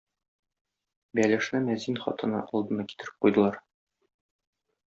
Бәлешне 1.19 1.61
мәзин 1.67 2.01
хатыны 2.05 2.39
алдына 2.47 2.89
китереп 2.95 3.23
куйдылар. 3.27 3.63